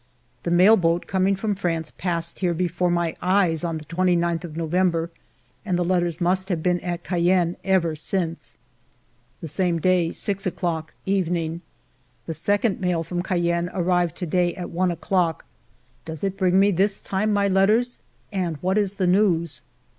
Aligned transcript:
The 0.41 0.49
mail 0.49 0.77
boat 0.77 1.05
coming 1.05 1.35
from 1.35 1.53
France 1.53 1.93
passed 1.95 2.39
here 2.39 2.55
before 2.55 2.89
my 2.89 3.15
eyes, 3.21 3.63
on 3.63 3.77
the 3.77 3.85
29th 3.85 4.43
of 4.43 4.57
November, 4.57 5.11
and 5.63 5.77
the 5.77 5.83
letters 5.85 6.19
must 6.19 6.49
have 6.49 6.63
been 6.63 6.79
at 6.79 7.03
Cayenne 7.03 7.55
ever 7.63 7.95
since. 7.95 8.57
The 9.41 9.47
same 9.47 9.79
day^ 9.79 10.11
6 10.15 10.47
clocks 10.55 10.95
evening. 11.05 11.61
The 12.25 12.33
second 12.33 12.79
mail 12.81 13.03
from 13.03 13.21
Cayenne 13.21 13.69
arrived 13.75 14.15
to 14.15 14.25
day 14.25 14.55
at 14.55 14.71
one 14.71 14.89
o'clock. 14.89 15.45
Does 16.03 16.23
it 16.23 16.35
bring 16.35 16.59
me 16.59 16.71
this 16.71 16.99
time 16.99 17.31
my 17.31 17.47
letters, 17.47 17.99
and 18.31 18.57
what 18.61 18.79
is 18.79 18.93
the 18.93 19.05
news 19.05 19.61